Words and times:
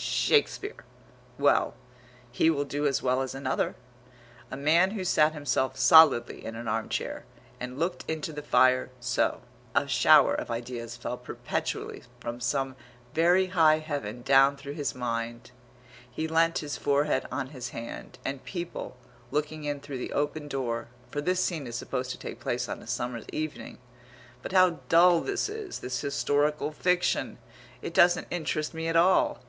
Shakespeare.... 0.00 0.84
Well, 1.40 1.74
he 2.30 2.50
will 2.50 2.64
do 2.64 2.86
as 2.86 3.02
well 3.02 3.20
as 3.20 3.34
another. 3.34 3.74
A 4.48 4.56
man 4.56 4.92
who 4.92 5.02
sat 5.02 5.32
himself 5.32 5.76
solidly 5.76 6.44
in 6.44 6.54
an 6.54 6.68
arm 6.68 6.88
chair, 6.88 7.24
and 7.58 7.80
looked 7.80 8.08
into 8.08 8.32
the 8.32 8.40
fire, 8.40 8.90
so 9.00 9.40
A 9.74 9.88
shower 9.88 10.34
of 10.34 10.52
ideas 10.52 10.96
fell 10.96 11.16
perpetually 11.18 12.04
from 12.20 12.38
some 12.38 12.76
very 13.12 13.46
high 13.46 13.80
Heaven 13.80 14.22
down 14.22 14.56
through 14.56 14.74
his 14.74 14.94
mind. 14.94 15.50
He 16.08 16.28
leant 16.28 16.58
his 16.58 16.76
forehead 16.76 17.26
on 17.32 17.48
his 17.48 17.70
hand, 17.70 18.20
and 18.24 18.44
people, 18.44 18.96
looking 19.32 19.64
in 19.64 19.80
through 19.80 19.98
the 19.98 20.12
open 20.12 20.46
door, 20.46 20.86
for 21.10 21.20
this 21.20 21.42
scene 21.42 21.66
is 21.66 21.74
supposed 21.74 22.12
to 22.12 22.18
take 22.18 22.38
place 22.38 22.68
on 22.68 22.80
a 22.82 22.86
summer's 22.86 23.26
evening 23.32 23.78
But 24.42 24.52
how 24.52 24.78
dull 24.88 25.20
this 25.22 25.48
is, 25.48 25.80
this 25.80 26.00
historical 26.00 26.70
fiction! 26.70 27.38
It 27.82 27.94
doesn't 27.94 28.28
interest 28.30 28.72
me 28.72 28.86
at 28.86 28.94
all. 28.94 29.36